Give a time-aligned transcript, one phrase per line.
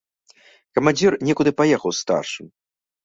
[0.77, 2.47] Камандзір некуды паехаў з старшым.